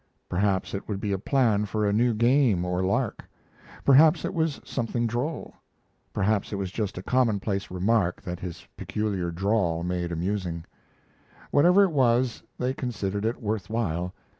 [0.27, 3.23] Perhaps it would be a plan for a new game or lark;
[3.85, 5.53] perhaps it was something droll;
[6.11, 10.65] perhaps it was just a commonplace remark that his peculiar drawl made amusing.
[11.51, 14.11] Whatever it was, they considered it worth while.